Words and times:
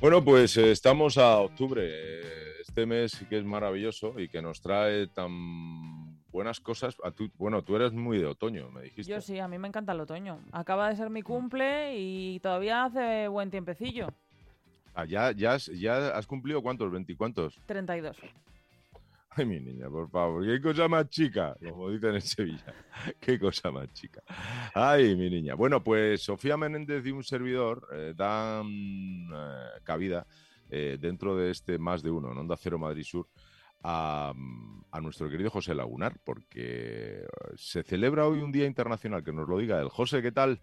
Bueno, 0.00 0.22
pues 0.22 0.56
eh, 0.56 0.70
estamos 0.70 1.16
a 1.18 1.38
octubre, 1.38 1.82
eh, 1.84 2.22
este 2.60 2.86
mes 2.86 3.24
que 3.28 3.38
es 3.38 3.44
maravilloso 3.44 4.18
y 4.20 4.28
que 4.28 4.42
nos 4.42 4.60
trae 4.60 5.06
tan 5.08 6.20
buenas 6.30 6.60
cosas. 6.60 6.96
A 7.02 7.10
tú, 7.10 7.30
bueno, 7.38 7.62
tú 7.62 7.76
eres 7.76 7.92
muy 7.92 8.18
de 8.18 8.26
otoño, 8.26 8.70
me 8.70 8.82
dijiste. 8.82 9.10
Yo 9.10 9.20
sí, 9.20 9.38
a 9.38 9.48
mí 9.48 9.58
me 9.58 9.68
encanta 9.68 9.92
el 9.92 10.00
otoño. 10.00 10.38
Acaba 10.52 10.90
de 10.90 10.96
ser 10.96 11.10
mi 11.10 11.22
cumple 11.22 11.98
y 11.98 12.40
todavía 12.40 12.84
hace 12.84 13.28
buen 13.28 13.50
tiempecillo. 13.50 14.08
Ah, 14.94 15.04
ya, 15.06 15.32
ya, 15.32 15.54
has- 15.54 15.66
ya 15.66 16.08
has 16.16 16.26
cumplido 16.26 16.62
cuántos, 16.62 16.90
veinticuantos. 16.90 17.58
32. 17.66 18.16
Ay, 19.38 19.44
mi 19.44 19.60
niña, 19.60 19.90
por 19.90 20.08
favor, 20.08 20.46
qué 20.46 20.58
cosa 20.62 20.88
más 20.88 21.10
chica, 21.10 21.54
como 21.62 21.90
dicen 21.90 22.14
en 22.14 22.22
Sevilla. 22.22 22.74
Qué 23.20 23.38
cosa 23.38 23.70
más 23.70 23.92
chica. 23.92 24.22
Ay, 24.72 25.14
mi 25.14 25.28
niña. 25.28 25.54
Bueno, 25.54 25.84
pues 25.84 26.22
Sofía 26.22 26.56
Menéndez 26.56 27.04
y 27.04 27.10
un 27.10 27.22
servidor 27.22 27.86
eh, 27.92 28.14
dan 28.16 28.66
eh, 28.66 29.80
cabida 29.84 30.26
eh, 30.70 30.96
dentro 30.98 31.36
de 31.36 31.50
este 31.50 31.76
más 31.76 32.02
de 32.02 32.10
uno, 32.10 32.32
en 32.32 32.38
Onda 32.38 32.56
Cero 32.56 32.78
Madrid 32.78 33.02
Sur, 33.02 33.28
a, 33.82 34.32
a 34.90 35.00
nuestro 35.02 35.28
querido 35.28 35.50
José 35.50 35.74
Lagunar, 35.74 36.16
porque 36.24 37.26
se 37.56 37.82
celebra 37.82 38.26
hoy 38.26 38.40
un 38.40 38.52
Día 38.52 38.64
Internacional, 38.64 39.22
que 39.22 39.32
nos 39.32 39.46
lo 39.46 39.58
diga 39.58 39.82
él. 39.82 39.90
José, 39.90 40.22
¿qué 40.22 40.32
tal? 40.32 40.62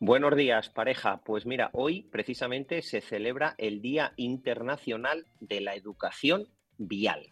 Buenos 0.00 0.36
días, 0.36 0.68
pareja. 0.68 1.22
Pues 1.24 1.46
mira, 1.46 1.70
hoy 1.72 2.02
precisamente 2.02 2.82
se 2.82 3.00
celebra 3.00 3.54
el 3.56 3.80
Día 3.80 4.12
Internacional 4.16 5.24
de 5.40 5.62
la 5.62 5.74
Educación 5.74 6.46
Vial. 6.76 7.30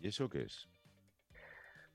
¿Y 0.00 0.08
eso 0.08 0.28
qué 0.28 0.42
es? 0.42 0.68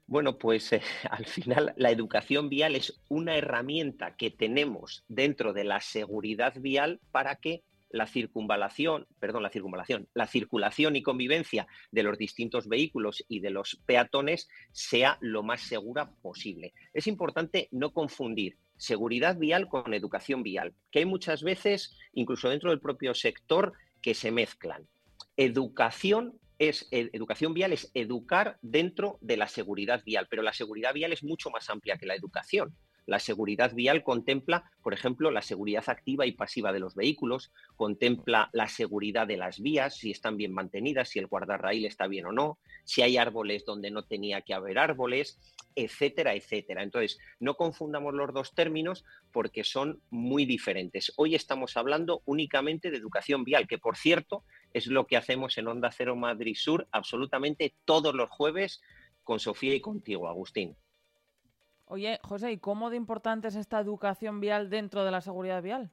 Bueno, 0.07 0.37
pues 0.37 0.73
eh, 0.73 0.81
al 1.09 1.25
final 1.25 1.73
la 1.77 1.91
educación 1.91 2.49
vial 2.49 2.75
es 2.75 3.01
una 3.07 3.37
herramienta 3.37 4.15
que 4.15 4.29
tenemos 4.29 5.05
dentro 5.07 5.53
de 5.53 5.63
la 5.63 5.79
seguridad 5.79 6.53
vial 6.59 6.99
para 7.11 7.37
que 7.37 7.63
la 7.93 8.07
circunvalación, 8.07 9.07
perdón, 9.19 9.43
la 9.43 9.49
circunvalación, 9.49 10.07
la 10.13 10.27
circulación 10.27 10.95
y 10.95 11.01
convivencia 11.01 11.67
de 11.91 12.03
los 12.03 12.17
distintos 12.17 12.67
vehículos 12.67 13.23
y 13.27 13.39
de 13.39 13.51
los 13.51 13.81
peatones 13.85 14.49
sea 14.71 15.17
lo 15.21 15.43
más 15.43 15.61
segura 15.61 16.11
posible. 16.21 16.73
Es 16.93 17.07
importante 17.07 17.67
no 17.71 17.91
confundir 17.91 18.57
seguridad 18.77 19.37
vial 19.37 19.67
con 19.67 19.93
educación 19.93 20.41
vial, 20.43 20.73
que 20.89 20.99
hay 20.99 21.05
muchas 21.05 21.43
veces, 21.43 21.97
incluso 22.13 22.49
dentro 22.49 22.71
del 22.71 22.79
propio 22.79 23.13
sector, 23.13 23.73
que 24.01 24.13
se 24.13 24.31
mezclan. 24.31 24.87
Educación 25.37 26.39
es 26.61 26.87
ed- 26.91 27.09
educación 27.13 27.53
vial 27.55 27.73
es 27.73 27.89
educar 27.95 28.57
dentro 28.61 29.17
de 29.21 29.35
la 29.37 29.47
seguridad 29.47 30.03
vial, 30.05 30.27
pero 30.29 30.43
la 30.43 30.53
seguridad 30.53 30.93
vial 30.93 31.11
es 31.11 31.23
mucho 31.23 31.49
más 31.49 31.69
amplia 31.69 31.97
que 31.97 32.05
la 32.05 32.15
educación. 32.15 32.75
La 33.11 33.19
seguridad 33.19 33.73
vial 33.73 34.03
contempla, 34.03 34.71
por 34.81 34.93
ejemplo, 34.93 35.31
la 35.31 35.41
seguridad 35.41 35.83
activa 35.87 36.25
y 36.25 36.31
pasiva 36.31 36.71
de 36.71 36.79
los 36.79 36.95
vehículos, 36.95 37.51
contempla 37.75 38.49
la 38.53 38.69
seguridad 38.69 39.27
de 39.27 39.35
las 39.35 39.59
vías, 39.59 39.97
si 39.97 40.11
están 40.11 40.37
bien 40.37 40.53
mantenidas, 40.53 41.09
si 41.09 41.19
el 41.19 41.27
guardarraíl 41.27 41.85
está 41.85 42.07
bien 42.07 42.27
o 42.27 42.31
no, 42.31 42.57
si 42.85 43.01
hay 43.01 43.17
árboles 43.17 43.65
donde 43.65 43.91
no 43.91 44.05
tenía 44.05 44.43
que 44.43 44.53
haber 44.53 44.79
árboles, 44.79 45.41
etcétera, 45.75 46.35
etcétera. 46.35 46.83
Entonces, 46.83 47.19
no 47.41 47.55
confundamos 47.55 48.13
los 48.13 48.33
dos 48.33 48.55
términos 48.55 49.03
porque 49.33 49.65
son 49.65 49.99
muy 50.09 50.45
diferentes. 50.45 51.11
Hoy 51.17 51.35
estamos 51.35 51.75
hablando 51.75 52.21
únicamente 52.23 52.91
de 52.91 52.97
educación 52.97 53.43
vial, 53.43 53.67
que 53.67 53.77
por 53.77 53.97
cierto 53.97 54.45
es 54.71 54.87
lo 54.87 55.05
que 55.05 55.17
hacemos 55.17 55.57
en 55.57 55.67
Onda 55.67 55.91
Cero 55.91 56.15
Madrid 56.15 56.55
Sur 56.55 56.87
absolutamente 56.93 57.75
todos 57.83 58.15
los 58.15 58.29
jueves 58.29 58.81
con 59.25 59.41
Sofía 59.41 59.75
y 59.75 59.81
contigo, 59.81 60.29
Agustín. 60.29 60.77
Oye, 61.91 62.21
José, 62.23 62.53
¿y 62.53 62.57
cómo 62.57 62.89
de 62.89 62.95
importante 62.95 63.49
es 63.49 63.55
esta 63.57 63.77
educación 63.77 64.39
vial 64.39 64.69
dentro 64.69 65.03
de 65.03 65.11
la 65.11 65.19
seguridad 65.19 65.61
vial? 65.61 65.91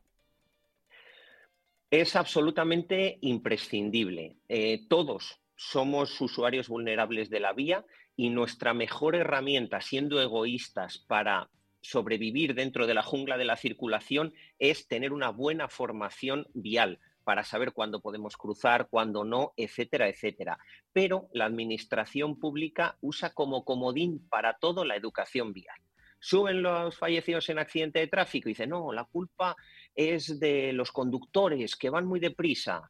Es 1.90 2.14
absolutamente 2.14 3.18
imprescindible. 3.20 4.36
Eh, 4.48 4.86
todos 4.88 5.40
somos 5.56 6.20
usuarios 6.20 6.68
vulnerables 6.68 7.30
de 7.30 7.40
la 7.40 7.52
vía 7.52 7.84
y 8.14 8.30
nuestra 8.30 8.74
mejor 8.74 9.16
herramienta, 9.16 9.80
siendo 9.80 10.22
egoístas 10.22 10.98
para 10.98 11.50
sobrevivir 11.80 12.54
dentro 12.54 12.86
de 12.86 12.94
la 12.94 13.02
jungla 13.02 13.36
de 13.36 13.46
la 13.46 13.56
circulación, 13.56 14.32
es 14.60 14.86
tener 14.86 15.12
una 15.12 15.30
buena 15.30 15.68
formación 15.68 16.46
vial 16.54 17.00
para 17.24 17.42
saber 17.42 17.72
cuándo 17.72 18.00
podemos 18.00 18.36
cruzar, 18.36 18.86
cuándo 18.88 19.24
no, 19.24 19.52
etcétera, 19.56 20.08
etcétera. 20.08 20.60
Pero 20.92 21.28
la 21.32 21.46
administración 21.46 22.38
pública 22.38 22.96
usa 23.00 23.34
como 23.34 23.64
comodín 23.64 24.28
para 24.28 24.58
todo 24.58 24.84
la 24.84 24.94
educación 24.94 25.52
vial. 25.52 25.76
Suben 26.20 26.62
los 26.62 26.96
fallecidos 26.96 27.48
en 27.48 27.58
accidente 27.58 28.00
de 28.00 28.08
tráfico 28.08 28.48
y 28.48 28.52
dicen, 28.52 28.70
no, 28.70 28.92
la 28.92 29.04
culpa 29.04 29.56
es 29.94 30.38
de 30.38 30.72
los 30.72 30.92
conductores 30.92 31.76
que 31.76 31.90
van 31.90 32.06
muy 32.06 32.20
deprisa. 32.20 32.88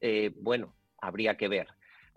Eh, 0.00 0.32
bueno, 0.36 0.76
habría 0.98 1.36
que 1.36 1.48
ver. 1.48 1.68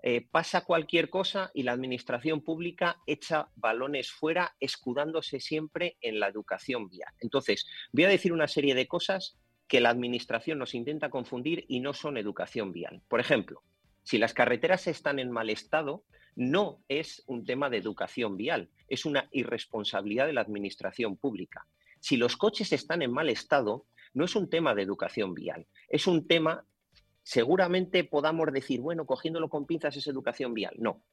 Eh, 0.02 0.26
pasa 0.32 0.64
cualquier 0.64 1.10
cosa 1.10 1.52
y 1.54 1.64
la 1.64 1.74
administración 1.74 2.42
pública 2.42 2.98
echa 3.06 3.50
balones 3.56 4.12
fuera, 4.12 4.56
escudándose 4.60 5.42
siempre 5.42 5.98
en 6.00 6.20
la 6.20 6.28
educación 6.28 6.88
vial. 6.88 7.14
Entonces, 7.20 7.66
voy 7.92 8.06
a 8.06 8.10
decir 8.10 8.32
una 8.32 8.48
serie 8.48 8.76
de 8.76 8.88
cosas 8.88 9.38
que 9.68 9.82
la 9.82 9.90
administración 9.90 10.58
nos 10.58 10.74
intenta 10.74 11.10
confundir 11.10 11.66
y 11.68 11.82
no 11.82 11.94
son 11.94 12.18
educación 12.18 12.72
vial. 12.72 13.02
Por 13.08 13.20
ejemplo, 13.20 13.62
si 14.10 14.18
las 14.18 14.34
carreteras 14.34 14.88
están 14.88 15.20
en 15.20 15.30
mal 15.30 15.52
estado, 15.52 16.04
no 16.36 16.82
es 16.88 17.22
un 17.28 17.46
tema 17.46 17.70
de 17.70 17.78
educación 17.78 18.38
vial, 18.38 18.72
es 18.88 19.06
una 19.06 19.30
irresponsabilidad 19.32 20.26
de 20.26 20.34
la 20.34 20.42
administración 20.42 21.16
pública. 21.16 21.68
Si 22.00 22.18
los 22.18 22.36
coches 22.36 22.74
están 22.74 23.04
en 23.04 23.12
mal 23.12 23.30
estado, 23.30 23.86
no 24.16 24.26
es 24.26 24.36
un 24.36 24.50
tema 24.50 24.74
de 24.74 24.82
educación 24.82 25.36
vial, 25.36 25.68
es 25.90 26.08
un 26.08 26.28
tema, 26.28 26.66
seguramente 27.22 28.04
podamos 28.04 28.52
decir, 28.52 28.82
bueno, 28.82 29.06
cogiéndolo 29.06 29.48
con 29.48 29.68
pinzas 29.68 29.96
es 29.96 30.08
educación 30.08 30.56
vial. 30.56 30.74
No. 30.80 31.04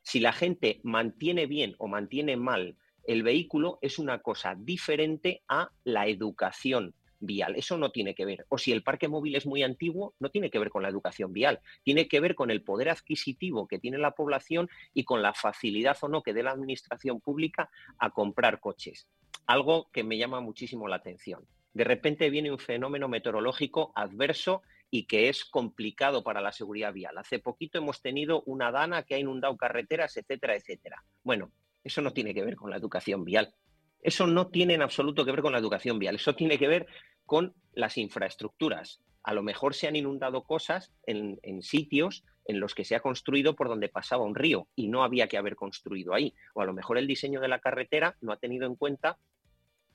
Si 0.00 0.18
la 0.18 0.32
gente 0.32 0.80
mantiene 0.84 1.44
bien 1.44 1.74
o 1.76 1.86
mantiene 1.86 2.38
mal 2.38 2.78
el 3.04 3.24
vehículo, 3.24 3.78
es 3.82 3.98
una 3.98 4.20
cosa 4.20 4.56
diferente 4.58 5.42
a 5.48 5.70
la 5.84 6.06
educación 6.06 6.94
vial. 7.20 7.56
Eso 7.56 7.78
no 7.78 7.90
tiene 7.90 8.14
que 8.14 8.24
ver. 8.24 8.46
O 8.48 8.58
si 8.58 8.72
el 8.72 8.82
parque 8.82 9.08
móvil 9.08 9.36
es 9.36 9.46
muy 9.46 9.62
antiguo, 9.62 10.14
no 10.18 10.30
tiene 10.30 10.50
que 10.50 10.58
ver 10.58 10.70
con 10.70 10.82
la 10.82 10.88
educación 10.88 11.32
vial. 11.32 11.60
Tiene 11.82 12.08
que 12.08 12.20
ver 12.20 12.34
con 12.34 12.50
el 12.50 12.62
poder 12.62 12.90
adquisitivo 12.90 13.66
que 13.66 13.78
tiene 13.78 13.98
la 13.98 14.12
población 14.12 14.68
y 14.94 15.04
con 15.04 15.22
la 15.22 15.34
facilidad 15.34 15.96
o 16.02 16.08
no 16.08 16.22
que 16.22 16.32
dé 16.32 16.42
la 16.42 16.52
administración 16.52 17.20
pública 17.20 17.70
a 17.98 18.10
comprar 18.10 18.60
coches. 18.60 19.08
Algo 19.46 19.88
que 19.92 20.04
me 20.04 20.18
llama 20.18 20.40
muchísimo 20.40 20.88
la 20.88 20.96
atención. 20.96 21.46
De 21.72 21.84
repente 21.84 22.30
viene 22.30 22.50
un 22.50 22.58
fenómeno 22.58 23.08
meteorológico 23.08 23.92
adverso 23.94 24.62
y 24.90 25.06
que 25.06 25.28
es 25.28 25.44
complicado 25.44 26.24
para 26.24 26.40
la 26.40 26.52
seguridad 26.52 26.92
vial. 26.92 27.18
Hace 27.18 27.38
poquito 27.38 27.78
hemos 27.78 28.00
tenido 28.00 28.42
una 28.46 28.72
dana 28.72 29.02
que 29.02 29.14
ha 29.14 29.18
inundado 29.18 29.56
carreteras, 29.56 30.16
etcétera, 30.16 30.56
etcétera. 30.56 31.04
Bueno, 31.22 31.52
eso 31.84 32.00
no 32.00 32.12
tiene 32.12 32.34
que 32.34 32.44
ver 32.44 32.56
con 32.56 32.70
la 32.70 32.76
educación 32.76 33.24
vial. 33.24 33.54
Eso 34.02 34.26
no 34.26 34.48
tiene 34.48 34.74
en 34.74 34.82
absoluto 34.82 35.24
que 35.24 35.32
ver 35.32 35.42
con 35.42 35.52
la 35.52 35.58
educación 35.58 35.98
vial, 35.98 36.16
eso 36.16 36.34
tiene 36.34 36.58
que 36.58 36.68
ver 36.68 36.86
con 37.26 37.54
las 37.72 37.98
infraestructuras. 37.98 39.00
A 39.22 39.34
lo 39.34 39.42
mejor 39.42 39.74
se 39.74 39.88
han 39.88 39.96
inundado 39.96 40.44
cosas 40.44 40.92
en, 41.04 41.38
sitios 41.62 42.24
en 42.46 42.60
los 42.60 42.74
que 42.74 42.84
se 42.84 42.94
ha 42.94 43.00
construido 43.00 43.54
por 43.54 43.68
donde 43.68 43.90
pasaba 43.90 44.24
un 44.24 44.34
río 44.34 44.68
y 44.74 44.88
no 44.88 45.02
había 45.04 45.28
que 45.28 45.36
haber 45.36 45.54
construido 45.54 46.14
ahí. 46.14 46.34
O 46.54 46.62
a 46.62 46.64
lo 46.64 46.72
mejor 46.72 46.96
el 46.96 47.06
diseño 47.06 47.40
de 47.40 47.48
la 47.48 47.58
carretera 47.58 48.16
no 48.22 48.32
ha 48.32 48.38
tenido 48.38 48.66
en 48.66 48.76
cuenta 48.76 49.18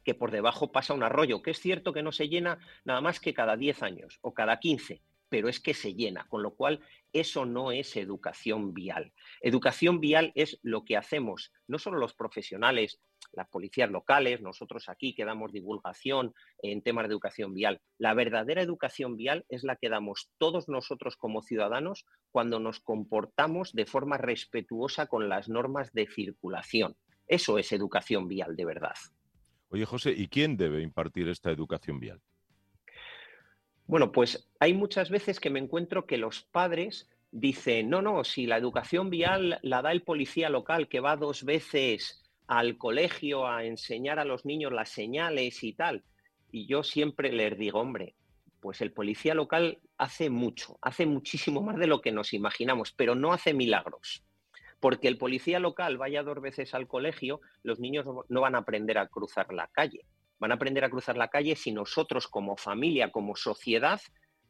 que 0.04 0.14
por 0.14 0.32
debajo 0.32 0.72
pasa 0.72 0.94
un 0.94 1.02
arroyo, 1.02 1.42
que 1.42 1.52
es 1.52 1.60
cierto 1.60 1.94
que 1.94 2.04
no 2.04 2.12
se 2.12 2.30
llena 2.30 2.60
nada 2.84 3.02
más 3.02 3.20
que 3.20 3.34
cada 3.34 3.58
10 3.58 3.82
años 3.84 4.20
o 4.22 4.34
cada 4.34 4.60
15, 4.60 5.02
pero 5.30 5.50
es 5.50 5.60
que 5.60 5.74
se 5.74 5.96
llena, 5.96 6.28
con 6.28 6.44
lo 6.44 6.54
cual 6.54 6.82
eso 7.12 7.46
no 7.46 7.72
es 7.72 7.96
educación 7.96 8.74
vial. 8.74 9.14
Educación 9.42 10.00
vial 10.00 10.32
es 10.36 10.60
lo 10.62 10.86
que 10.86 10.98
hacemos, 10.98 11.52
no 11.68 11.80
solo 11.80 11.98
los 11.98 12.14
profesionales, 12.14 13.00
las 13.34 13.48
policías 13.50 13.90
locales, 13.90 14.42
nosotros 14.42 14.90
aquí 14.90 15.14
que 15.14 15.26
damos 15.26 15.52
divulgación 15.52 16.34
en 16.62 16.82
temas 16.82 17.08
de 17.08 17.14
educación 17.14 17.54
vial. 17.54 17.82
La 17.98 18.14
verdadera 18.14 18.62
educación 18.62 19.18
vial 19.18 19.46
es 19.50 19.64
la 19.64 19.76
que 19.76 19.90
damos 19.90 20.30
todos 20.38 20.70
nosotros 20.70 21.18
como 21.18 21.42
ciudadanos 21.42 22.06
cuando 22.32 22.60
nos 22.60 22.80
comportamos 22.80 23.74
de 23.74 23.86
forma 23.86 24.18
respetuosa 24.18 25.08
con 25.08 25.30
las 25.30 25.50
normas 25.50 25.92
de 25.94 26.08
circulación. 26.08 26.96
Eso 27.28 27.58
es 27.58 27.72
educación 27.72 28.28
vial 28.28 28.56
de 28.56 28.66
verdad. 28.66 28.96
Oye, 29.70 29.86
José, 29.86 30.12
¿y 30.16 30.28
quién 30.28 30.56
debe 30.56 30.82
impartir 30.82 31.28
esta 31.30 31.52
educación 31.52 32.00
vial? 32.00 32.22
Bueno, 33.86 34.12
pues 34.12 34.50
hay 34.60 34.74
muchas 34.74 35.10
veces 35.10 35.40
que 35.40 35.50
me 35.50 35.60
encuentro 35.60 36.06
que 36.06 36.18
los 36.18 36.44
padres 36.44 37.10
dicen, 37.32 37.90
no, 37.90 38.02
no, 38.02 38.24
si 38.24 38.46
la 38.46 38.58
educación 38.58 39.10
vial 39.10 39.60
la 39.64 39.82
da 39.82 39.92
el 39.92 40.04
policía 40.04 40.50
local 40.50 40.88
que 40.88 41.00
va 41.00 41.18
dos 41.18 41.44
veces 41.44 42.23
al 42.48 42.78
colegio 42.78 43.48
a 43.48 43.64
enseñar 43.66 44.20
a 44.20 44.26
los 44.26 44.46
niños 44.46 44.72
las 44.72 44.90
señales 44.90 45.64
y 45.64 45.74
tal. 45.74 46.04
Y 46.52 46.68
yo 46.68 46.84
siempre 46.84 47.32
les 47.32 47.58
digo, 47.58 47.80
hombre, 47.80 48.16
pues 48.60 48.82
el 48.82 48.94
policía 48.94 49.34
local 49.34 49.80
hace 49.98 50.30
mucho, 50.30 50.78
hace 50.82 51.06
muchísimo 51.06 51.62
más 51.62 51.78
de 51.78 51.88
lo 51.88 52.02
que 52.02 52.12
nos 52.12 52.34
imaginamos, 52.34 52.92
pero 52.92 53.16
no 53.16 53.34
hace 53.34 53.54
milagros. 53.54 54.24
Porque 54.80 55.08
el 55.08 55.18
policía 55.18 55.60
local 55.60 55.98
vaya 55.98 56.24
dos 56.24 56.42
veces 56.42 56.74
al 56.74 56.88
colegio, 56.88 57.42
los 57.64 57.80
niños 57.80 58.06
no 58.30 58.42
van 58.42 58.56
a 58.56 58.60
aprender 58.60 58.98
a 58.98 59.08
cruzar 59.08 59.54
la 59.54 59.68
calle. 59.68 60.06
Van 60.40 60.52
a 60.52 60.56
aprender 60.56 60.84
a 60.84 60.90
cruzar 60.90 61.18
la 61.18 61.30
calle 61.30 61.56
si 61.56 61.72
nosotros 61.72 62.28
como 62.28 62.58
familia, 62.58 63.12
como 63.12 63.36
sociedad, 63.36 64.02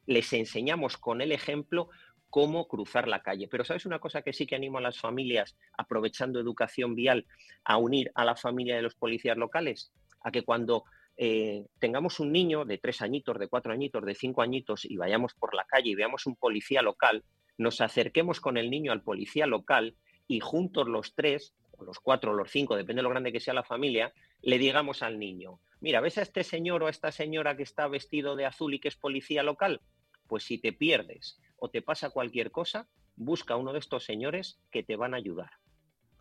les 0.06 0.34
enseñamos 0.34 0.98
con 0.98 1.22
el 1.22 1.32
ejemplo 1.32 1.90
cómo 2.34 2.68
cruzar 2.68 3.08
la 3.08 3.22
calle. 3.22 3.48
Pero 3.48 3.64
¿sabes 3.64 3.86
una 3.86 4.00
cosa 4.00 4.24
que 4.24 4.34
sí 4.34 4.48
que 4.48 4.56
animo 4.56 4.80
a 4.80 4.82
las 4.82 4.98
familias, 4.98 5.56
aprovechando 5.78 6.40
educación 6.40 6.96
vial, 6.96 7.28
a 7.64 7.78
unir 7.78 8.12
a 8.16 8.26
la 8.26 8.36
familia 8.36 8.76
de 8.76 8.82
los 8.82 8.96
policías 8.96 9.38
locales? 9.38 9.94
A 10.24 10.32
que 10.32 10.42
cuando 10.42 10.84
eh, 11.16 11.68
tengamos 11.78 12.20
un 12.20 12.32
niño 12.32 12.66
de 12.66 12.80
tres 12.80 13.04
añitos, 13.04 13.38
de 13.38 13.48
cuatro 13.48 13.72
añitos, 13.72 14.04
de 14.04 14.16
cinco 14.16 14.42
añitos 14.42 14.84
y 14.84 14.98
vayamos 14.98 15.36
por 15.36 15.54
la 15.54 15.64
calle 15.66 15.92
y 15.92 15.94
veamos 15.94 16.26
un 16.26 16.36
policía 16.36 16.82
local, 16.82 17.24
nos 17.60 17.82
acerquemos 17.82 18.42
con 18.42 18.58
el 18.58 18.72
niño 18.72 18.92
al 18.92 19.04
policía 19.04 19.46
local 19.46 19.96
y 20.28 20.40
juntos 20.40 20.88
los 20.88 21.14
tres, 21.14 21.54
o 21.78 21.84
los 21.84 22.00
cuatro 22.00 22.32
o 22.32 22.34
los 22.34 22.50
cinco, 22.50 22.76
depende 22.76 23.02
de 23.02 23.04
lo 23.04 23.10
grande 23.12 23.32
que 23.32 23.42
sea 23.42 23.54
la 23.54 23.64
familia, 23.64 24.12
le 24.42 24.58
digamos 24.58 25.04
al 25.04 25.20
niño, 25.20 25.60
mira, 25.82 26.02
¿ves 26.02 26.18
a 26.18 26.24
este 26.24 26.44
señor 26.44 26.82
o 26.82 26.88
a 26.88 26.90
esta 26.90 27.12
señora 27.12 27.56
que 27.56 27.62
está 27.62 27.88
vestido 27.88 28.36
de 28.36 28.48
azul 28.48 28.74
y 28.74 28.80
que 28.80 28.88
es 28.88 28.96
policía 28.96 29.44
local? 29.44 29.82
Pues 30.28 30.46
si 30.46 30.58
te 30.58 30.74
pierdes 30.74 31.38
o 31.64 31.70
te 31.70 31.82
pasa 31.82 32.10
cualquier 32.10 32.52
cosa, 32.52 32.90
busca 33.16 33.54
a 33.54 33.58
uno 33.58 33.72
de 33.72 33.80
estos 33.80 34.04
señores 34.04 34.60
que 34.70 34.84
te 34.84 34.98
van 34.98 35.14
a 35.14 35.18
ayudar. 35.18 35.52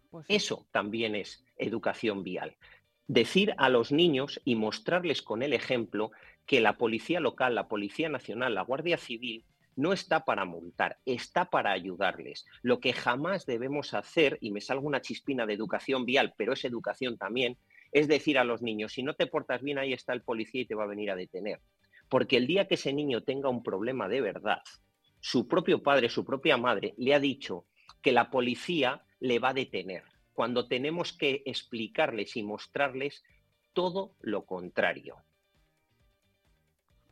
Pues 0.08 0.24
Eso 0.28 0.68
también 0.70 1.16
es 1.16 1.44
educación 1.56 2.22
vial. 2.22 2.54
Decir 3.08 3.52
a 3.58 3.68
los 3.68 3.90
niños 3.90 4.40
y 4.44 4.54
mostrarles 4.54 5.20
con 5.20 5.42
el 5.42 5.52
ejemplo 5.52 6.12
que 6.46 6.60
la 6.60 6.78
policía 6.78 7.18
local, 7.18 7.56
la 7.56 7.66
policía 7.66 8.08
nacional, 8.08 8.54
la 8.54 8.62
Guardia 8.62 8.98
Civil 8.98 9.44
no 9.74 9.92
está 9.92 10.24
para 10.24 10.44
multar, 10.44 10.98
está 11.06 11.46
para 11.46 11.72
ayudarles. 11.72 12.46
Lo 12.62 12.78
que 12.78 12.92
jamás 12.92 13.44
debemos 13.44 13.94
hacer, 13.94 14.38
y 14.40 14.52
me 14.52 14.60
salgo 14.60 14.86
una 14.86 15.00
chispina 15.00 15.44
de 15.44 15.54
educación 15.54 16.04
vial, 16.04 16.34
pero 16.36 16.52
es 16.52 16.64
educación 16.64 17.18
también, 17.18 17.58
es 17.90 18.06
decir 18.06 18.38
a 18.38 18.44
los 18.44 18.62
niños, 18.62 18.92
si 18.92 19.02
no 19.02 19.14
te 19.14 19.26
portas 19.26 19.60
bien, 19.60 19.78
ahí 19.78 19.92
está 19.92 20.12
el 20.12 20.22
policía 20.22 20.60
y 20.60 20.66
te 20.66 20.76
va 20.76 20.84
a 20.84 20.94
venir 20.94 21.10
a 21.10 21.16
detener. 21.16 21.58
Porque 22.08 22.36
el 22.36 22.46
día 22.46 22.68
que 22.68 22.76
ese 22.76 22.92
niño 22.92 23.22
tenga 23.22 23.48
un 23.48 23.64
problema 23.64 24.06
de 24.06 24.20
verdad, 24.20 24.62
su 25.22 25.46
propio 25.46 25.82
padre, 25.82 26.08
su 26.08 26.24
propia 26.24 26.56
madre 26.56 26.94
le 26.98 27.14
ha 27.14 27.20
dicho 27.20 27.66
que 28.02 28.10
la 28.10 28.28
policía 28.28 29.04
le 29.20 29.38
va 29.38 29.50
a 29.50 29.54
detener, 29.54 30.02
cuando 30.32 30.66
tenemos 30.66 31.12
que 31.12 31.44
explicarles 31.46 32.36
y 32.36 32.42
mostrarles 32.42 33.22
todo 33.72 34.16
lo 34.20 34.44
contrario. 34.44 35.16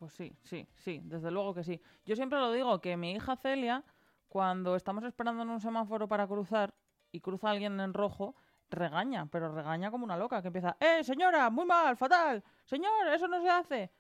Pues 0.00 0.12
sí, 0.14 0.34
sí, 0.42 0.66
sí, 0.74 1.00
desde 1.04 1.30
luego 1.30 1.54
que 1.54 1.62
sí. 1.62 1.80
Yo 2.04 2.16
siempre 2.16 2.40
lo 2.40 2.50
digo, 2.52 2.80
que 2.80 2.96
mi 2.96 3.12
hija 3.12 3.36
Celia, 3.36 3.84
cuando 4.28 4.74
estamos 4.74 5.04
esperando 5.04 5.44
en 5.44 5.50
un 5.50 5.60
semáforo 5.60 6.08
para 6.08 6.26
cruzar 6.26 6.74
y 7.12 7.20
cruza 7.20 7.50
alguien 7.50 7.78
en 7.78 7.94
rojo, 7.94 8.34
regaña, 8.70 9.26
pero 9.30 9.54
regaña 9.54 9.92
como 9.92 10.04
una 10.04 10.16
loca, 10.16 10.42
que 10.42 10.48
empieza, 10.48 10.76
¡eh, 10.80 11.04
señora, 11.04 11.48
muy 11.48 11.64
mal, 11.64 11.96
fatal! 11.96 12.42
Señor, 12.64 13.06
eso 13.14 13.28
no 13.28 13.40
se 13.40 13.50
hace. 13.50 13.90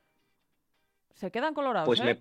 Se 1.12 1.30
quedan 1.30 1.54
colorados. 1.54 1.86
Pues 1.86 2.02
me, 2.02 2.12
¿eh? 2.12 2.18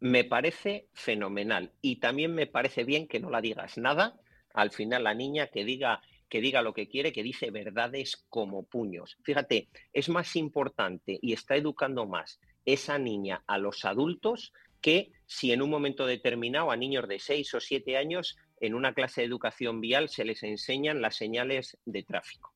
Me 0.00 0.24
parece 0.24 0.88
fenomenal 0.92 1.72
y 1.82 1.96
también 1.96 2.34
me 2.34 2.46
parece 2.46 2.84
bien 2.84 3.06
que 3.06 3.20
no 3.20 3.30
la 3.30 3.40
digas 3.40 3.78
nada. 3.78 4.18
Al 4.52 4.70
final 4.70 5.04
la 5.04 5.14
niña 5.14 5.48
que 5.48 5.64
diga 5.64 6.00
que 6.30 6.40
diga 6.40 6.62
lo 6.62 6.72
que 6.72 6.88
quiere, 6.88 7.12
que 7.12 7.24
dice 7.24 7.50
verdades 7.50 8.24
como 8.28 8.62
puños. 8.62 9.18
Fíjate, 9.24 9.68
es 9.92 10.08
más 10.08 10.36
importante 10.36 11.18
y 11.20 11.32
está 11.32 11.56
educando 11.56 12.06
más 12.06 12.40
esa 12.64 12.98
niña 12.98 13.42
a 13.48 13.58
los 13.58 13.84
adultos 13.84 14.52
que 14.80 15.10
si 15.26 15.52
en 15.52 15.60
un 15.60 15.68
momento 15.68 16.06
determinado 16.06 16.70
a 16.70 16.76
niños 16.76 17.08
de 17.08 17.18
6 17.18 17.54
o 17.54 17.60
7 17.60 17.96
años 17.96 18.38
en 18.60 18.74
una 18.74 18.94
clase 18.94 19.20
de 19.20 19.26
educación 19.26 19.80
vial 19.80 20.08
se 20.08 20.24
les 20.24 20.42
enseñan 20.44 21.02
las 21.02 21.16
señales 21.16 21.76
de 21.84 22.04
tráfico. 22.04 22.54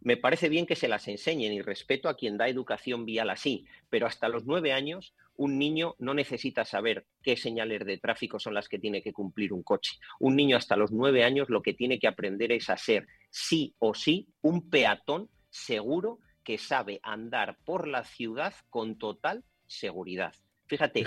Me 0.00 0.16
parece 0.16 0.48
bien 0.48 0.66
que 0.66 0.76
se 0.76 0.88
las 0.88 1.06
enseñen 1.06 1.52
y 1.52 1.62
respeto 1.62 2.08
a 2.08 2.16
quien 2.16 2.36
da 2.36 2.48
educación 2.48 3.04
vial 3.04 3.30
así, 3.30 3.66
pero 3.90 4.06
hasta 4.06 4.28
los 4.28 4.44
nueve 4.44 4.72
años 4.72 5.14
un 5.36 5.58
niño 5.58 5.94
no 5.98 6.14
necesita 6.14 6.64
saber 6.64 7.06
qué 7.22 7.36
señales 7.36 7.84
de 7.84 7.98
tráfico 7.98 8.38
son 8.38 8.54
las 8.54 8.68
que 8.68 8.78
tiene 8.78 9.02
que 9.02 9.12
cumplir 9.12 9.52
un 9.52 9.62
coche. 9.62 9.98
Un 10.20 10.36
niño 10.36 10.56
hasta 10.56 10.76
los 10.76 10.92
nueve 10.92 11.24
años 11.24 11.50
lo 11.50 11.62
que 11.62 11.74
tiene 11.74 11.98
que 11.98 12.08
aprender 12.08 12.52
es 12.52 12.70
a 12.70 12.76
ser 12.76 13.06
sí 13.30 13.74
o 13.78 13.94
sí 13.94 14.28
un 14.42 14.70
peatón 14.70 15.28
seguro 15.50 16.18
que 16.44 16.58
sabe 16.58 17.00
andar 17.02 17.58
por 17.64 17.88
la 17.88 18.04
ciudad 18.04 18.54
con 18.70 18.98
total 18.98 19.44
seguridad. 19.66 20.34
Fíjate, 20.66 21.04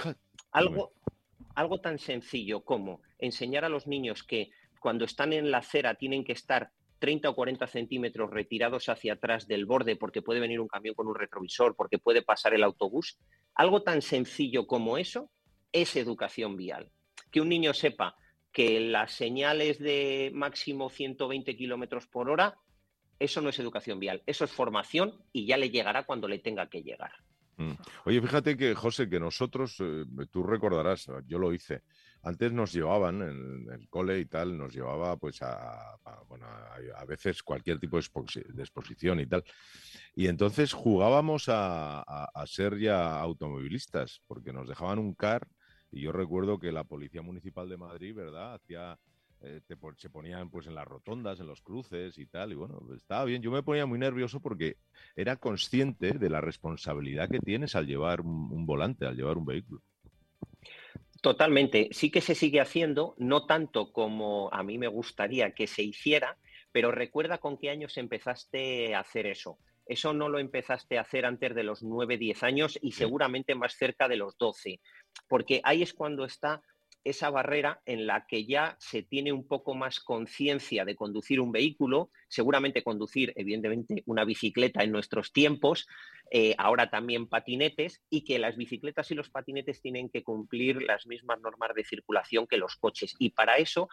algo, 0.51 0.94
algo 1.56 1.80
tan 1.80 2.00
sencillo 2.00 2.62
como 2.62 3.01
enseñar 3.19 3.65
a 3.65 3.69
los 3.69 3.88
niños 3.88 4.23
que 4.23 4.50
cuando 4.80 5.06
están 5.06 5.33
en 5.33 5.51
la 5.51 5.59
acera 5.59 5.95
tienen 5.95 6.23
que 6.23 6.33
estar 6.33 6.71
30 7.00 7.30
o 7.30 7.35
40 7.35 7.68
centímetros 7.68 8.31
retirados 8.31 8.89
hacia 8.89 9.13
atrás 9.13 9.47
del 9.47 9.65
borde 9.65 9.95
porque 9.95 10.21
puede 10.21 10.39
venir 10.39 10.59
un 10.59 10.68
camión 10.68 10.95
con 10.95 11.07
un 11.07 11.15
retrovisor, 11.15 11.75
porque 11.75 12.00
puede 12.00 12.21
pasar 12.21 12.53
el 12.53 12.63
autobús, 12.63 13.19
algo 13.57 13.81
tan 13.81 14.01
sencillo 14.01 14.68
como 14.68 14.98
eso 14.98 15.31
es 15.71 15.95
educación 15.95 16.56
vial. 16.56 16.92
Que 17.31 17.42
un 17.42 17.50
niño 17.50 17.74
sepa 17.74 18.15
que 18.51 18.80
las 18.80 19.12
señales 19.12 19.80
de 19.80 20.31
máximo 20.33 20.89
120 20.89 21.57
kilómetros 21.57 22.07
por 22.07 22.30
hora, 22.30 22.59
eso 23.19 23.42
no 23.42 23.50
es 23.50 23.59
educación 23.59 24.00
vial, 24.00 24.21
eso 24.27 24.45
es 24.45 24.51
formación 24.51 25.24
y 25.33 25.48
ya 25.48 25.57
le 25.57 25.71
llegará 25.71 26.06
cuando 26.06 26.27
le 26.27 26.38
tenga 26.38 26.69
que 26.69 26.83
llegar. 26.83 27.12
Mm. 27.57 27.71
Oye, 28.06 28.21
fíjate 28.21 28.56
que, 28.56 28.75
José, 28.75 29.09
que 29.09 29.19
nosotros, 29.19 29.77
eh, 29.80 30.06
tú 30.31 30.44
recordarás, 30.44 31.07
yo 31.25 31.39
lo 31.39 31.51
hice, 31.51 31.81
antes 32.21 32.54
nos 32.54 32.71
llevaban 32.71 33.21
en 33.21 33.71
el 33.71 33.89
cole 33.89 34.19
y 34.19 34.25
tal, 34.25 34.57
nos 34.57 34.74
llevaba 34.74 35.18
pues 35.18 35.42
a, 35.42 35.98
bueno, 36.27 36.45
a, 36.48 37.06
veces 37.06 37.42
cualquier 37.42 37.80
tipo 37.80 37.98
de 37.98 38.63
exposición 38.63 39.19
y 39.19 39.25
tal. 39.25 39.44
Y 40.13 40.27
entonces 40.27 40.74
jugábamos 40.74 41.45
a, 41.48 42.04
ser 42.45 42.77
ya 42.77 43.19
automovilistas, 43.19 44.21
porque 44.27 44.54
nos 44.54 44.68
dejaban 44.68 45.00
un 45.00 45.13
car 45.13 45.48
y 45.92 46.01
yo 46.01 46.12
recuerdo 46.12 46.59
que 46.59 46.71
la 46.71 46.83
Policía 46.83 47.21
Municipal 47.21 47.69
de 47.69 47.77
Madrid, 47.77 48.13
¿verdad? 48.13 48.56
Hacía 48.56 49.00
eh, 49.41 49.61
se 49.97 50.09
ponían 50.09 50.49
pues 50.49 50.67
en 50.67 50.75
las 50.75 50.87
rotondas, 50.87 51.39
en 51.39 51.47
los 51.47 51.61
cruces 51.61 52.17
y 52.17 52.25
tal, 52.25 52.51
y 52.51 52.55
bueno, 52.55 52.79
estaba 52.95 53.25
bien. 53.25 53.41
Yo 53.41 53.51
me 53.51 53.63
ponía 53.63 53.85
muy 53.85 53.99
nervioso 53.99 54.39
porque 54.39 54.77
era 55.15 55.35
consciente 55.35 56.11
de 56.11 56.29
la 56.29 56.41
responsabilidad 56.41 57.29
que 57.29 57.39
tienes 57.39 57.75
al 57.75 57.87
llevar 57.87 58.21
un 58.21 58.65
volante, 58.65 59.05
al 59.05 59.15
llevar 59.15 59.37
un 59.37 59.45
vehículo. 59.45 59.81
Totalmente. 61.21 61.89
Sí 61.91 62.11
que 62.11 62.21
se 62.21 62.35
sigue 62.35 62.61
haciendo, 62.61 63.15
no 63.17 63.45
tanto 63.45 63.91
como 63.91 64.49
a 64.53 64.63
mí 64.63 64.77
me 64.77 64.87
gustaría 64.87 65.51
que 65.51 65.67
se 65.67 65.83
hiciera, 65.83 66.37
pero 66.71 66.91
recuerda 66.91 67.39
con 67.39 67.57
qué 67.57 67.69
años 67.69 67.97
empezaste 67.97 68.94
a 68.94 68.99
hacer 68.99 69.25
eso. 69.25 69.57
Eso 69.85 70.13
no 70.13 70.29
lo 70.29 70.37
empezaste 70.37 70.97
a 70.97 71.01
hacer 71.01 71.25
antes 71.25 71.56
de 71.56 71.63
los 71.63 71.81
9, 71.81 72.17
10 72.17 72.44
años 72.44 72.77
y 72.81 72.91
seguramente 72.91 73.56
más 73.56 73.73
cerca 73.73 74.07
de 74.07 74.17
los 74.17 74.37
12, 74.37 74.81
porque 75.29 75.61
ahí 75.63 75.81
es 75.81 75.94
cuando 75.94 76.25
está 76.25 76.61
esa 77.09 77.30
barrera 77.30 77.81
en 77.85 78.07
la 78.07 78.26
que 78.28 78.45
ya 78.45 78.76
se 78.80 79.04
tiene 79.04 79.31
un 79.31 79.47
poco 79.47 79.76
más 79.76 79.99
conciencia 79.99 80.85
de 80.85 80.95
conducir 80.95 81.40
un 81.40 81.52
vehículo, 81.52 82.09
seguramente 82.28 82.83
conducir, 82.83 83.33
evidentemente, 83.35 84.04
una 84.06 84.26
bicicleta 84.26 84.83
en 84.83 84.92
nuestros 84.92 85.31
tiempos, 85.31 85.87
eh, 86.30 86.56
ahora 86.57 86.90
también 86.90 87.28
patinetes, 87.28 88.02
y 88.09 88.23
que 88.23 88.40
las 88.40 88.57
bicicletas 88.57 89.09
y 89.11 89.16
los 89.16 89.30
patinetes 89.30 89.81
tienen 89.81 90.09
que 90.09 90.23
cumplir 90.23 90.81
las 90.81 91.07
mismas 91.07 91.40
normas 91.40 91.73
de 91.76 91.85
circulación 91.85 92.47
que 92.47 92.57
los 92.57 92.76
coches. 92.76 93.16
Y 93.19 93.30
para 93.30 93.57
eso, 93.57 93.87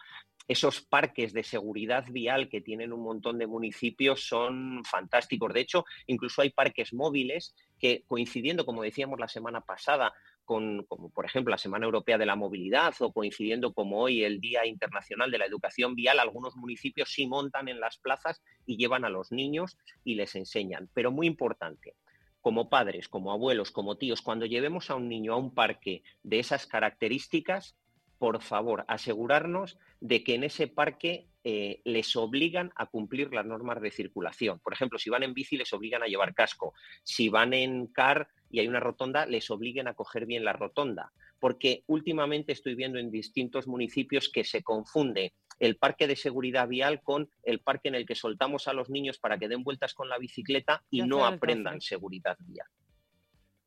esos 0.47 0.81
parques 0.81 1.31
de 1.33 1.43
seguridad 1.43 2.05
vial 2.09 2.49
que 2.49 2.61
tienen 2.61 2.91
un 2.91 3.03
montón 3.03 3.37
de 3.37 3.47
municipios 3.47 4.27
son 4.27 4.83
fantásticos. 4.83 5.53
De 5.53 5.61
hecho, 5.61 5.85
incluso 6.07 6.41
hay 6.41 6.49
parques 6.49 6.93
móviles 6.93 7.55
que, 7.79 8.03
coincidiendo, 8.05 8.65
como 8.65 8.83
decíamos 8.83 9.19
la 9.19 9.27
semana 9.27 9.61
pasada, 9.61 10.13
con, 10.45 10.85
como 10.85 11.09
por 11.09 11.25
ejemplo 11.25 11.51
la 11.51 11.57
Semana 11.57 11.85
Europea 11.85 12.17
de 12.17 12.25
la 12.25 12.35
Movilidad 12.35 12.93
o 12.99 13.11
coincidiendo 13.11 13.73
como 13.73 13.99
hoy 13.99 14.23
el 14.23 14.39
Día 14.39 14.65
Internacional 14.65 15.31
de 15.31 15.39
la 15.39 15.45
Educación 15.45 15.95
Vial, 15.95 16.19
algunos 16.19 16.55
municipios 16.55 17.11
sí 17.11 17.27
montan 17.27 17.67
en 17.67 17.79
las 17.79 17.97
plazas 17.97 18.41
y 18.65 18.77
llevan 18.77 19.03
a 19.03 19.09
los 19.09 19.31
niños 19.31 19.77
y 20.03 20.15
les 20.15 20.35
enseñan. 20.35 20.89
Pero 20.93 21.11
muy 21.11 21.27
importante, 21.27 21.95
como 22.41 22.69
padres, 22.69 23.09
como 23.09 23.31
abuelos, 23.31 23.71
como 23.71 23.97
tíos, 23.97 24.21
cuando 24.21 24.45
llevemos 24.45 24.89
a 24.89 24.95
un 24.95 25.09
niño 25.09 25.33
a 25.33 25.37
un 25.37 25.53
parque 25.53 26.03
de 26.23 26.39
esas 26.39 26.67
características, 26.67 27.75
por 28.17 28.41
favor, 28.41 28.85
asegurarnos 28.87 29.77
de 29.99 30.23
que 30.23 30.35
en 30.35 30.43
ese 30.43 30.67
parque 30.67 31.27
eh, 31.43 31.81
les 31.83 32.15
obligan 32.15 32.71
a 32.75 32.85
cumplir 32.85 33.33
las 33.33 33.45
normas 33.45 33.81
de 33.81 33.91
circulación. 33.91 34.59
Por 34.59 34.73
ejemplo, 34.73 34.97
si 34.99 35.09
van 35.09 35.23
en 35.23 35.33
bici, 35.33 35.57
les 35.57 35.73
obligan 35.73 36.03
a 36.03 36.07
llevar 36.07 36.33
casco. 36.33 36.73
Si 37.03 37.29
van 37.29 37.53
en 37.53 37.87
car 37.87 38.27
y 38.55 38.61
hay 38.61 38.69
una 38.69 38.79
rotonda, 38.79 39.25
les 39.25 39.51
obliguen 39.51 39.89
a 39.89 39.95
coger 39.95 40.25
bien 40.25 40.45
la 40.45 40.53
rotonda. 40.53 41.11
Porque 41.41 41.83
últimamente 41.87 42.53
estoy 42.53 42.73
viendo 42.73 42.99
en 42.99 43.11
distintos 43.11 43.67
municipios 43.67 44.29
que 44.29 44.45
se 44.45 44.63
confunde 44.63 45.33
el 45.59 45.75
parque 45.75 46.07
de 46.07 46.15
seguridad 46.15 46.65
vial 46.69 47.01
con 47.03 47.29
el 47.43 47.59
parque 47.59 47.89
en 47.89 47.95
el 47.95 48.05
que 48.05 48.15
soltamos 48.15 48.69
a 48.69 48.73
los 48.73 48.89
niños 48.89 49.19
para 49.19 49.37
que 49.37 49.49
den 49.49 49.65
vueltas 49.65 49.93
con 49.93 50.07
la 50.07 50.17
bicicleta 50.17 50.85
y 50.89 51.01
no 51.01 51.25
aprendan 51.25 51.81
seguridad 51.81 52.37
vial. 52.39 52.67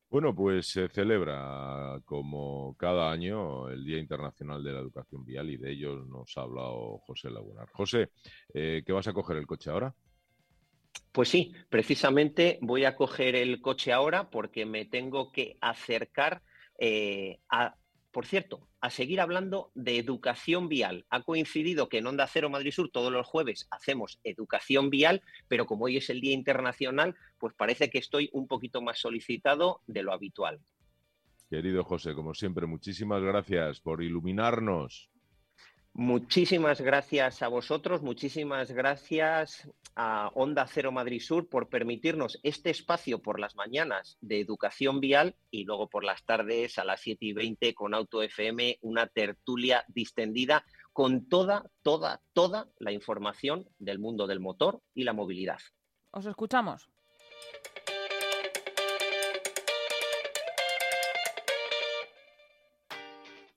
Bueno, 0.09 0.33
pues 0.33 0.65
se 0.65 0.89
celebra 0.89 2.01
como 2.03 2.75
cada 2.79 3.11
año 3.11 3.69
el 3.69 3.85
Día 3.85 3.99
Internacional 3.99 4.63
de 4.63 4.73
la 4.73 4.79
Educación 4.79 5.23
Vial 5.23 5.51
y 5.51 5.57
de 5.57 5.71
ello 5.71 5.97
nos 5.97 6.35
ha 6.35 6.41
hablado 6.41 6.97
José 7.05 7.29
Lagunar. 7.29 7.69
José, 7.73 8.09
eh, 8.55 8.81
¿qué 8.83 8.91
vas 8.91 9.07
a 9.07 9.13
coger 9.13 9.37
el 9.37 9.45
coche 9.45 9.69
ahora? 9.69 9.93
Pues 11.19 11.27
sí, 11.27 11.51
precisamente 11.67 12.59
voy 12.61 12.85
a 12.85 12.95
coger 12.95 13.35
el 13.35 13.59
coche 13.59 13.91
ahora 13.91 14.29
porque 14.29 14.65
me 14.65 14.85
tengo 14.85 15.33
que 15.33 15.57
acercar 15.59 16.41
eh, 16.79 17.41
a, 17.49 17.75
por 18.11 18.25
cierto, 18.25 18.69
a 18.79 18.89
seguir 18.89 19.19
hablando 19.19 19.69
de 19.75 19.97
educación 19.97 20.69
vial. 20.69 21.05
Ha 21.09 21.23
coincidido 21.23 21.89
que 21.89 21.97
en 21.97 22.07
Onda 22.07 22.25
Cero 22.25 22.49
Madrid 22.49 22.71
Sur 22.71 22.89
todos 22.89 23.11
los 23.11 23.27
jueves 23.27 23.67
hacemos 23.69 24.21
educación 24.23 24.89
vial, 24.89 25.21
pero 25.49 25.65
como 25.65 25.83
hoy 25.83 25.97
es 25.97 26.09
el 26.09 26.21
Día 26.21 26.31
Internacional, 26.31 27.17
pues 27.37 27.53
parece 27.53 27.89
que 27.89 27.97
estoy 27.97 28.29
un 28.31 28.47
poquito 28.47 28.81
más 28.81 28.97
solicitado 28.99 29.81
de 29.87 30.03
lo 30.03 30.13
habitual. 30.13 30.61
Querido 31.49 31.83
José, 31.83 32.13
como 32.13 32.33
siempre, 32.33 32.65
muchísimas 32.65 33.21
gracias 33.21 33.81
por 33.81 34.01
iluminarnos. 34.01 35.09
Muchísimas 35.99 36.79
gracias 36.79 37.41
a 37.41 37.49
vosotros, 37.49 38.01
muchísimas 38.01 38.71
gracias 38.71 39.69
a 39.97 40.31
Onda 40.33 40.65
Cero 40.65 40.93
Madrid 40.93 41.19
Sur 41.19 41.49
por 41.49 41.67
permitirnos 41.67 42.39
este 42.41 42.69
espacio 42.69 43.21
por 43.21 43.37
las 43.37 43.57
mañanas 43.57 44.17
de 44.21 44.39
educación 44.39 45.01
vial 45.01 45.35
y 45.51 45.65
luego 45.65 45.89
por 45.89 46.05
las 46.05 46.23
tardes 46.23 46.79
a 46.79 46.85
las 46.85 47.01
7 47.01 47.25
y 47.25 47.33
20 47.33 47.73
con 47.73 47.93
Auto 47.93 48.23
FM, 48.23 48.77
una 48.79 49.07
tertulia 49.07 49.83
distendida 49.89 50.63
con 50.93 51.27
toda, 51.27 51.69
toda, 51.81 52.21
toda 52.31 52.69
la 52.77 52.93
información 52.93 53.67
del 53.77 53.99
mundo 53.99 54.25
del 54.25 54.39
motor 54.39 54.81
y 54.93 55.03
la 55.03 55.11
movilidad. 55.11 55.59
Os 56.11 56.25
escuchamos. 56.25 56.89